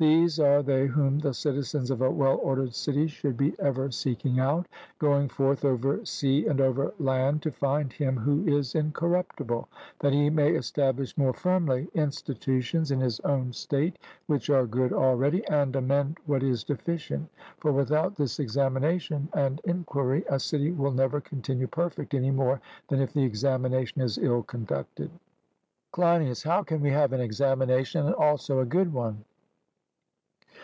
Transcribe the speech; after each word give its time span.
These 0.00 0.38
are 0.38 0.62
they 0.62 0.86
whom 0.86 1.18
the 1.18 1.34
citizens 1.34 1.90
of 1.90 2.02
a 2.02 2.08
well 2.10 2.38
ordered 2.40 2.72
city 2.72 3.08
should 3.08 3.36
be 3.36 3.56
ever 3.58 3.90
seeking 3.90 4.38
out, 4.38 4.68
going 5.00 5.28
forth 5.28 5.64
over 5.64 6.04
sea 6.04 6.46
and 6.46 6.60
over 6.60 6.94
land 7.00 7.42
to 7.42 7.50
find 7.50 7.92
him 7.92 8.16
who 8.16 8.44
is 8.46 8.76
incorruptible 8.76 9.66
that 9.98 10.12
he 10.12 10.30
may 10.30 10.52
establish 10.52 11.18
more 11.18 11.32
firmly 11.32 11.88
institutions 11.94 12.92
in 12.92 13.00
his 13.00 13.18
own 13.20 13.52
state 13.52 13.98
which 14.28 14.48
are 14.50 14.66
good 14.68 14.92
already, 14.92 15.44
and 15.48 15.74
amend 15.74 16.18
what 16.26 16.44
is 16.44 16.62
deficient; 16.62 17.28
for 17.58 17.72
without 17.72 18.14
this 18.14 18.38
examination 18.38 19.28
and 19.34 19.60
enquiry 19.64 20.22
a 20.30 20.38
city 20.38 20.70
will 20.70 20.92
never 20.92 21.20
continue 21.20 21.66
perfect 21.66 22.14
any 22.14 22.30
more 22.30 22.60
than 22.86 23.00
if 23.00 23.12
the 23.12 23.24
examination 23.24 24.00
is 24.00 24.16
ill 24.16 24.44
conducted. 24.44 25.10
CLEINIAS: 25.90 26.44
How 26.44 26.62
can 26.62 26.82
we 26.82 26.90
have 26.90 27.12
an 27.12 27.20
examination 27.20 28.06
and 28.06 28.14
also 28.14 28.60
a 28.60 28.64
good 28.64 28.92
one? 28.92 29.24